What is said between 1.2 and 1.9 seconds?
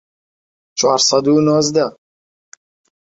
و نۆزدە